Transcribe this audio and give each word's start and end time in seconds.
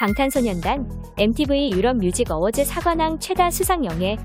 방탄소년단 0.00 0.90
MTV 1.18 1.72
유럽 1.72 1.98
뮤직 1.98 2.30
어워즈 2.30 2.64
사관왕 2.64 3.18
최다 3.18 3.50
수상 3.50 3.84
영예 3.84 4.16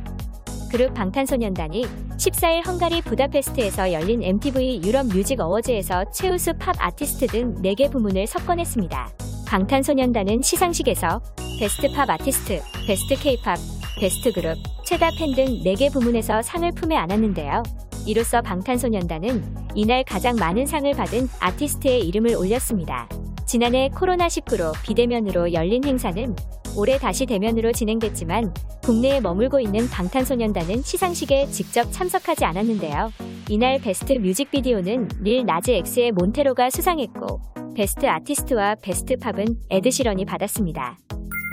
그룹 0.72 0.94
방탄소년단이 0.94 1.86
14일 2.16 2.66
헝가리 2.66 3.02
부다페스트에서 3.02 3.92
열린 3.92 4.24
MTV 4.24 4.84
유럽 4.86 5.08
뮤직 5.08 5.42
어워즈에서 5.42 6.06
최우수 6.12 6.54
팝 6.54 6.78
아티스트 6.80 7.28
등 7.28 7.56
4개 7.56 7.92
부문을 7.92 8.26
석권했습니다. 8.26 9.10
방탄소년단은 9.48 10.42
시상식에서 10.42 11.22
베스트 11.60 11.92
팝 11.94 12.10
아티스트, 12.10 12.62
베스트 12.88 13.16
케이팝, 13.22 13.60
베스트 14.00 14.32
그룹, 14.32 14.56
최다 14.86 15.10
팬 15.20 15.36
등 15.36 15.46
4개 15.62 15.92
부문에서 15.92 16.42
상을 16.42 16.72
품에 16.72 16.96
안았는데요. 16.96 17.64
이로써 18.08 18.42
방탄소년단은 18.42 19.44
이날 19.76 20.06
가장 20.06 20.38
많은 20.38 20.68
상을 20.68 20.90
받은 20.94 21.28
아티스트에 21.42 22.08
이름을 22.08 22.36
올렸습니다. 22.38 23.10
지난해 23.46 23.90
코로나19로 23.94 24.74
비대면으로 24.84 25.54
열린 25.54 25.84
행사는 25.84 26.36
올해 26.76 26.98
다시 26.98 27.26
대면으로 27.26 27.72
진행됐지만 27.72 28.54
국내에 28.84 29.22
머물고 29.22 29.60
있는 29.60 29.88
방탄소년단은 29.90 30.82
시상식에 30.82 31.48
직접 31.48 31.92
참석하지 31.92 32.44
않았는데요. 32.44 33.12
이날 33.50 33.80
베스트 33.80 34.14
뮤직비디오는 34.14 35.08
릴 35.22 35.46
나즈 35.46 35.72
엑스의 35.72 36.12
몬테로가 36.12 36.70
수상했고 36.70 37.40
베스트 37.76 38.08
아티스트와 38.08 38.76
베스트 38.82 39.16
팝은 39.18 39.46
에드시런이 39.70 40.26
받았습니다. 40.26 40.98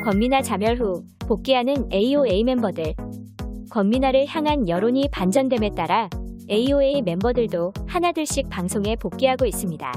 권민아 0.04 0.42
자멸 0.42 0.80
후 0.80 1.04
복귀하는 1.20 1.88
AOA 1.92 2.42
멤버들 2.44 2.94
권민아를 3.70 4.26
향한 4.26 4.68
여론이 4.68 5.08
반전됨에 5.12 5.70
따라 5.76 6.08
AOA 6.50 7.02
멤버들도 7.02 7.72
하나둘씩 7.86 8.48
방송에 8.48 8.96
복귀하고 8.96 9.46
있습니다. 9.46 9.92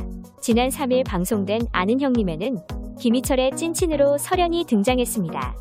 지난 0.45 0.70
3일 0.70 1.04
방송된 1.08 1.62
아는 1.72 1.99
형님에는 1.99 2.59
김희철의 2.99 3.53
찐친으로 3.55 4.20
설현이 4.20 4.66
등장했습니다. 4.66 5.55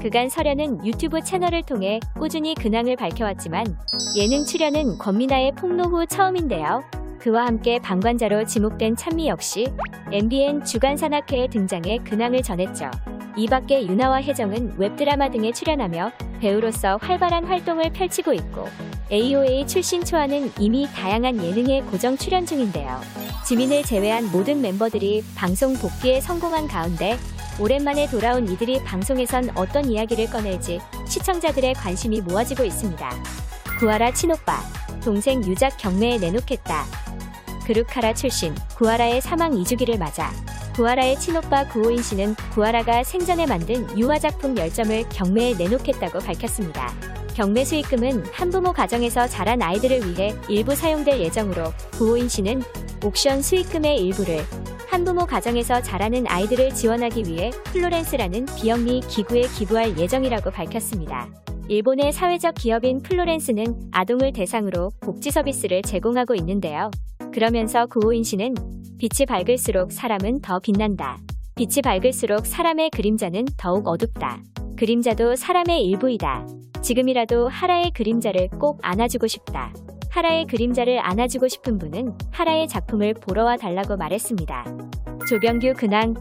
그간 0.00 0.30
설현은 0.30 0.86
유튜브 0.86 1.20
채널을 1.22 1.64
통해 1.64 2.00
꾸준히 2.18 2.54
근황을 2.54 2.96
밝혀왔지만 2.96 3.76
예능 4.16 4.46
출연은 4.46 4.96
권미나의 4.96 5.52
폭로 5.52 5.84
후 5.84 6.06
처음인데요. 6.06 6.82
그와 7.18 7.44
함께 7.44 7.78
방관자로 7.78 8.46
지목된 8.46 8.96
찬미 8.96 9.28
역시 9.28 9.66
MBN 10.10 10.64
주간 10.64 10.96
산악회에 10.96 11.48
등장해 11.48 11.98
근황을 11.98 12.40
전했죠. 12.40 12.90
이 13.36 13.46
밖에 13.46 13.86
유나와 13.86 14.22
혜정은 14.22 14.76
웹드라마 14.78 15.28
등에 15.28 15.52
출연하며 15.52 16.10
배우로서 16.40 16.96
활발한 17.02 17.44
활동을 17.44 17.92
펼치고 17.92 18.32
있고 18.32 18.66
AOA 19.12 19.66
출신 19.66 20.02
초아는 20.02 20.52
이미 20.58 20.86
다양한 20.86 21.36
예능에 21.44 21.82
고정 21.82 22.16
출연 22.16 22.46
중인데요. 22.46 22.98
지민을 23.44 23.82
제외한 23.82 24.30
모든 24.30 24.60
멤버들이 24.60 25.24
방송 25.34 25.74
복귀에 25.74 26.20
성공한 26.20 26.68
가운데 26.68 27.18
오랜만에 27.58 28.08
돌아온 28.08 28.48
이들이 28.48 28.82
방송에선 28.84 29.50
어떤 29.56 29.90
이야기를 29.90 30.30
꺼낼지 30.30 30.80
시청자들의 31.08 31.74
관심이 31.74 32.20
모아지고 32.20 32.64
있습니다. 32.64 33.10
구하라 33.78 34.14
친오빠, 34.14 34.60
동생 35.04 35.44
유작 35.44 35.76
경매에 35.76 36.18
내놓겠다. 36.18 36.84
그룹카라 37.66 38.14
출신 38.14 38.54
구하라의 38.76 39.20
사망 39.20 39.52
2주기를 39.52 39.98
맞아 39.98 40.32
구하라의 40.74 41.20
친오빠 41.20 41.68
구호인 41.68 42.02
씨는 42.02 42.34
구하라가 42.54 43.04
생전에 43.04 43.46
만든 43.46 43.86
유화 43.98 44.18
작품 44.18 44.54
10점을 44.54 45.06
경매에 45.10 45.54
내놓겠다고 45.54 46.20
밝혔습니다. 46.20 46.92
경매 47.34 47.64
수익금은 47.64 48.24
한부모 48.32 48.72
가정에서 48.72 49.28
자란 49.28 49.62
아이들을 49.62 50.08
위해 50.08 50.34
일부 50.48 50.74
사용될 50.74 51.20
예정으로 51.20 51.72
구호인 51.92 52.28
씨는 52.28 52.62
옥션 53.04 53.42
수익금의 53.42 53.98
일부를 53.98 54.38
한부모 54.88 55.26
가정에서 55.26 55.82
자라는 55.82 56.26
아이들을 56.28 56.72
지원하기 56.74 57.24
위해 57.26 57.50
플로렌스라는 57.72 58.46
비영리 58.56 59.00
기구에 59.00 59.42
기부할 59.42 59.98
예정이라고 59.98 60.50
밝혔습니다. 60.50 61.28
일본의 61.68 62.12
사회적 62.12 62.54
기업인 62.54 63.02
플로렌스는 63.02 63.90
아동을 63.90 64.32
대상으로 64.32 64.90
복지 65.00 65.30
서비스를 65.30 65.82
제공하고 65.82 66.34
있는데요. 66.36 66.90
그러면서 67.32 67.86
구호인 67.86 68.22
씨는 68.22 68.54
빛이 68.98 69.26
밝을수록 69.26 69.90
사람은 69.90 70.42
더 70.42 70.60
빛난다. 70.60 71.18
빛이 71.56 71.82
밝을수록 71.82 72.46
사람의 72.46 72.90
그림자는 72.90 73.46
더욱 73.56 73.88
어둡다. 73.88 74.42
그림자도 74.76 75.34
사람의 75.36 75.84
일부이다. 75.86 76.46
지금이라도 76.82 77.48
하라의 77.48 77.92
그림자를 77.92 78.48
꼭 78.60 78.78
안아주고 78.82 79.26
싶다. 79.26 79.72
하라의 80.12 80.46
그림자를 80.46 80.98
안아주고 80.98 81.48
싶은 81.48 81.78
분은 81.78 82.16
하라의 82.32 82.68
작품을 82.68 83.14
보러 83.14 83.44
와 83.44 83.56
달라고 83.56 83.96
말했습니다. 83.96 84.64
조병규 85.26 85.72
근황 85.76 86.14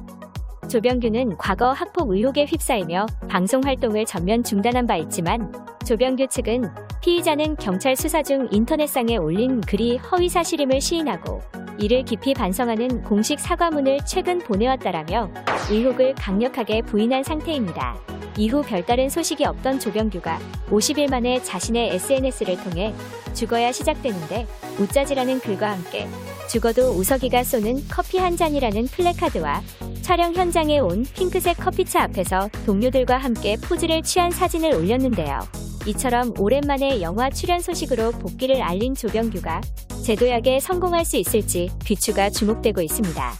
조병규는 0.69 1.37
과거 1.37 1.73
학폭 1.73 2.11
의혹에 2.11 2.45
휩싸이며 2.45 3.05
방송 3.27 3.61
활동을 3.65 4.05
전면 4.05 4.43
중단한 4.43 4.87
바 4.87 4.95
있지만 4.95 5.51
조병규 5.85 6.27
측은 6.27 6.69
피의자는 7.01 7.57
경찰 7.57 7.97
수사 7.97 8.23
중 8.23 8.47
인터넷상에 8.49 9.17
올린 9.17 9.59
글이 9.59 9.97
허위 9.97 10.29
사실임을 10.29 10.79
시인하고 10.79 11.41
이를 11.81 12.05
깊이 12.05 12.35
반성하는 12.35 13.01
공식 13.03 13.39
사과문을 13.39 14.01
최근 14.05 14.37
보내왔다라며 14.37 15.31
의혹을 15.71 16.13
강력하게 16.13 16.83
부인한 16.83 17.23
상태입니다. 17.23 17.97
이후 18.37 18.61
별다른 18.61 19.09
소식이 19.09 19.43
없던 19.45 19.79
조병규가 19.79 20.39
50일 20.69 21.09
만에 21.09 21.41
자신의 21.41 21.95
SNS를 21.95 22.63
통해 22.63 22.93
죽어야 23.33 23.71
시작되는데 23.71 24.45
우짜지라는 24.79 25.39
글과 25.39 25.71
함께 25.71 26.07
죽어도 26.47 26.91
우석이가 26.91 27.43
쏘는 27.43 27.87
커피 27.89 28.19
한 28.19 28.37
잔이라는 28.37 28.85
플래카드와 28.85 29.61
촬영 30.01 30.33
현장에 30.33 30.79
온 30.79 31.03
핑크색 31.03 31.57
커피차 31.57 32.03
앞에서 32.03 32.49
동료들과 32.65 33.17
함께 33.17 33.57
포즈를 33.57 34.03
취한 34.03 34.31
사진을 34.31 34.75
올렸는데요. 34.75 35.39
이처럼 35.87 36.33
오랜만에 36.37 37.01
영화 37.01 37.29
출연 37.29 37.59
소식으로 37.59 38.11
복귀를 38.11 38.61
알린 38.61 38.93
조병규가 38.93 39.61
재도약에 40.03 40.59
성공할 40.59 41.05
수 41.05 41.17
있을지 41.17 41.69
귀추가 41.85 42.29
주목되고 42.29 42.81
있습니다. 42.81 43.33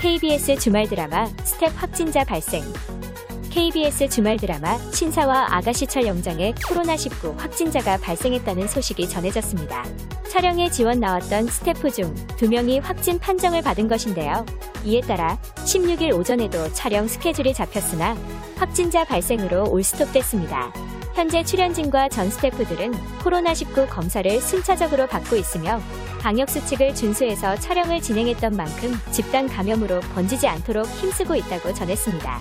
KBS 0.00 0.58
주말 0.58 0.86
드라마 0.86 1.26
스태프 1.44 1.72
확진자 1.76 2.24
발생 2.24 2.62
KBS 3.50 4.08
주말 4.10 4.36
드라마 4.36 4.76
신사와 4.92 5.56
아가씨 5.56 5.86
촬영장에 5.86 6.52
코로나19 6.54 7.36
확진자가 7.38 7.96
발생했다는 7.98 8.68
소식이 8.68 9.08
전해졌습니다. 9.08 9.84
촬영에 10.34 10.68
지원 10.68 10.98
나왔던 10.98 11.46
스태프 11.46 11.92
중 11.92 12.12
2명이 12.38 12.80
확진 12.82 13.20
판정을 13.20 13.62
받은 13.62 13.86
것인데요. 13.86 14.44
이에 14.84 15.00
따라 15.00 15.38
16일 15.58 16.12
오전에도 16.12 16.72
촬영 16.72 17.06
스케줄이 17.06 17.54
잡혔으나 17.54 18.16
확진자 18.56 19.04
발생으로 19.04 19.70
올스톱됐습니다. 19.70 20.72
현재 21.14 21.44
출연진과 21.44 22.08
전 22.08 22.28
스태프들은 22.30 22.94
코로나19 23.20 23.88
검사를 23.88 24.40
순차적으로 24.40 25.06
받고 25.06 25.36
있으며 25.36 25.80
방역수칙을 26.18 26.96
준수해서 26.96 27.54
촬영을 27.54 28.00
진행했던 28.00 28.56
만큼 28.56 28.92
집단 29.12 29.46
감염으로 29.46 30.00
번지지 30.16 30.48
않도록 30.48 30.88
힘쓰고 30.88 31.36
있다고 31.36 31.72
전했습니다. 31.74 32.40